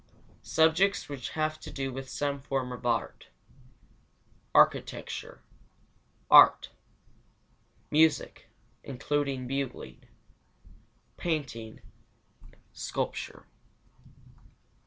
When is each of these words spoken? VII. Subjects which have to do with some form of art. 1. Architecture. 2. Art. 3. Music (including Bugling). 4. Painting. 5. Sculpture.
VII. 0.01 0.39
Subjects 0.41 1.07
which 1.07 1.29
have 1.37 1.59
to 1.59 1.69
do 1.69 1.93
with 1.93 2.09
some 2.09 2.41
form 2.41 2.71
of 2.71 2.87
art. 2.87 3.27
1. 4.53 4.53
Architecture. 4.55 5.43
2. 6.21 6.25
Art. 6.31 6.69
3. 7.91 7.99
Music 7.99 8.47
(including 8.83 9.45
Bugling). 9.47 9.99
4. 9.99 10.07
Painting. 11.17 11.81
5. 12.49 12.55
Sculpture. 12.73 13.45